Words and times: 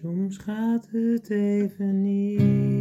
Soms 0.00 0.36
gaat 0.36 0.88
het 0.90 1.30
even 1.30 2.02
niet. 2.02 2.77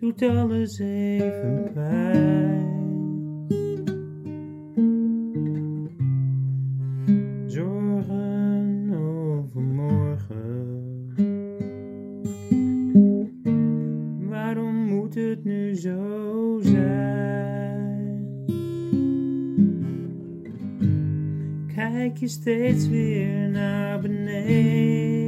Doet 0.00 0.22
alles 0.22 0.78
even 0.78 1.70
pijn. 1.74 2.68
Zorgen 7.46 8.90
over 8.94 9.60
morgen. 9.60 10.78
Waarom 14.28 14.74
moet 14.74 15.14
het 15.14 15.44
nu 15.44 15.74
zo 15.74 16.58
zijn? 16.62 18.28
Kijk 21.74 22.16
je 22.16 22.28
steeds 22.28 22.88
weer 22.88 23.48
naar 23.50 24.00
beneden? 24.00 25.20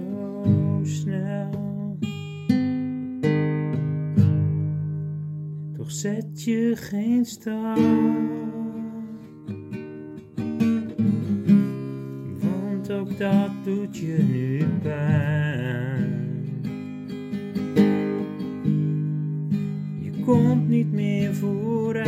snel. 0.84 1.98
Toch 5.78 5.92
zet 5.92 6.44
je 6.44 6.72
geen 6.76 7.26
stap. 7.26 7.78
Want 12.40 12.92
ook 12.92 13.18
dat 13.18 13.52
doet 13.64 13.98
je 13.98 14.18
nu 14.32 14.66
pijn. 14.82 16.11
Komt 20.32 20.70
niet 20.70 20.92
meer 20.92 21.34
vooruit. 21.34 22.08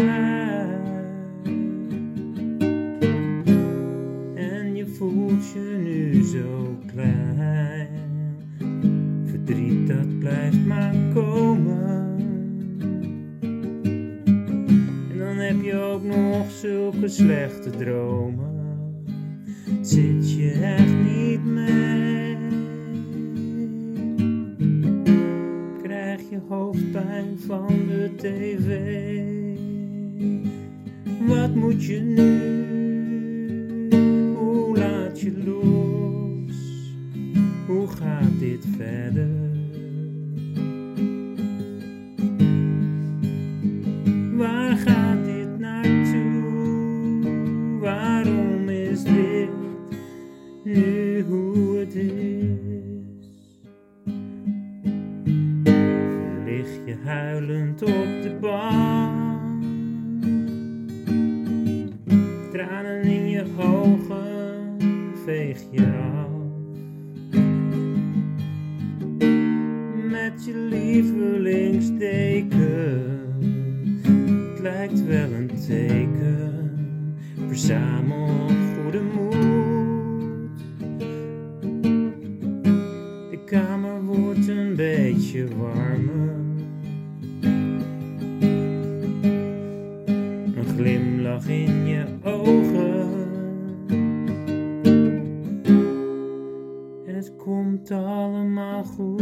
En 4.35 4.75
je 4.75 4.85
voelt 4.97 5.51
je 5.53 5.81
nu 5.83 6.23
zo 6.23 6.77
klein. 6.85 7.87
Verdriet 9.25 9.87
dat 9.87 10.19
blijft 10.19 10.65
maar 10.65 10.95
komen. 11.13 12.15
En 15.11 15.17
dan 15.17 15.37
heb 15.37 15.61
je 15.61 15.75
ook 15.75 16.03
nog 16.03 16.51
zulke 16.51 17.07
slechte 17.07 17.69
dromen. 17.69 18.51
Zit 19.81 20.33
je 20.33 20.51
echt 20.51 20.95
niet 20.95 21.45
mee? 21.45 21.72
Van 27.37 27.87
de 27.87 28.11
tv? 28.15 28.67
Wat 31.27 31.55
moet 31.55 31.85
je 31.85 31.99
nu? 31.99 32.62
Je 56.85 56.95
huilend 57.03 57.81
op 57.81 58.21
de 58.21 58.37
bank? 58.41 59.63
Tranen 62.51 63.03
in 63.03 63.29
je 63.29 63.45
ogen 63.57 64.77
veeg 65.25 65.59
je 65.71 65.85
af. 65.85 66.31
Met 70.09 70.45
je 70.45 70.55
lievelingsdeken 70.55 73.01
het 74.51 74.59
lijkt 74.61 75.05
wel 75.05 75.31
een 75.31 75.51
teken. 75.67 76.77
Verzamel 77.47 78.47
glimlach 90.75 91.47
in 91.47 91.87
je 91.87 92.05
ogen. 92.23 93.11
En 97.05 97.15
het 97.15 97.35
komt 97.35 97.91
allemaal 97.91 98.83
goed. 98.83 99.21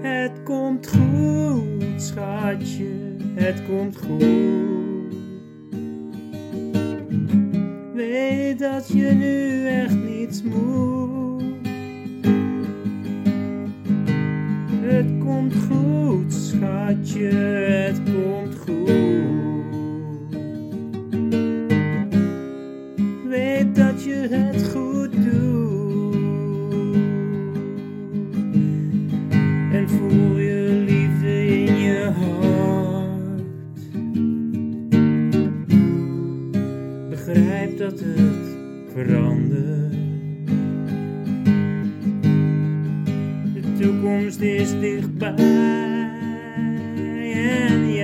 Het 0.00 0.42
komt 0.42 0.88
goed, 0.88 2.02
schatje, 2.02 3.16
het 3.34 3.62
komt 3.68 3.96
goed. 3.96 5.14
Weet 7.94 8.58
dat 8.58 8.88
je 8.88 9.10
nu 9.10 9.66
echt 9.66 9.96
niets 10.04 10.42
moet. 10.42 11.42
Het 14.82 15.06
komt 15.18 15.54
goed, 15.54 16.32
schatje, 16.60 17.28
het 17.28 18.00
komt 18.02 18.54
goed. 18.54 18.90
Weet 23.28 23.76
dat 23.76 24.04
je 24.04 24.28
het 24.30 24.68
goed 24.68 25.12
doet. 25.12 26.14
En 29.72 29.88
voel 29.88 30.38
je 30.38 30.84
liefde 30.86 31.46
in 31.46 31.78
je 31.78 32.10
hart. 32.18 33.40
Begrijp 37.10 37.78
dat 37.78 38.00
het 38.00 38.56
verandert. 38.92 39.98
De 43.54 43.72
toekomst 43.78 44.40
is 44.40 44.70
dichtbij. 44.80 45.89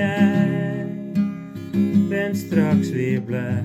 Jij 0.07 0.87
bent 2.09 2.37
straks 2.37 2.91
weer 2.91 3.21
blij. 3.21 3.65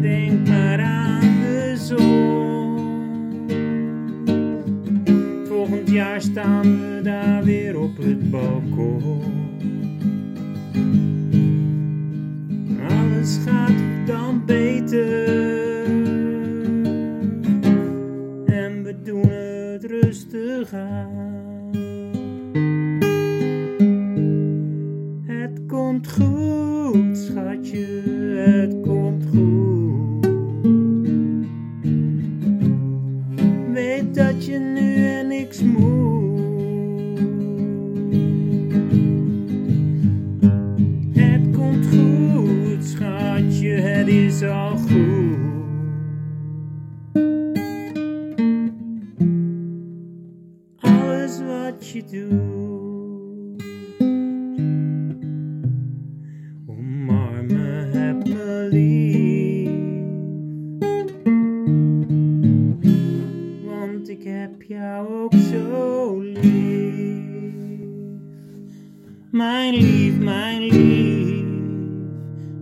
Denk 0.00 0.48
maar 0.48 0.80
aan 0.80 1.20
de 1.40 1.74
zon. 1.76 2.76
Volgend 5.46 5.90
jaar 5.90 6.20
staan 6.20 6.62
we 6.62 7.00
daar 7.02 7.44
weer 7.44 7.78
op 7.78 7.96
het 7.96 8.30
balkon. 8.30 9.22
nu 34.58 35.06
en 35.06 35.26
niks 35.26 35.62
moe. 35.62 36.36
Het 41.12 41.56
komt 41.56 41.86
goed, 41.86 42.84
schatje, 42.84 43.68
het 43.68 44.08
is 44.08 44.42
al 44.42 44.76
goed. 44.76 45.36
Alles 50.80 51.40
wat 51.40 51.88
je 51.88 52.04
doet. 52.10 52.47
Mijn 69.38 69.74
lief, 69.74 70.18
mijn 70.18 70.62
lief, 70.62 71.44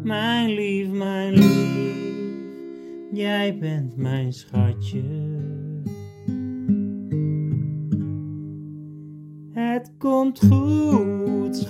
mijn 0.02 0.54
lief, 0.54 0.88
mijn 0.88 1.32
lief. 1.32 1.96
Jij 3.12 3.58
bent 3.58 3.96
mijn 3.96 4.32
schatje. 4.32 5.02
Het 9.50 9.92
komt 9.98 10.40
goed. 10.48 11.66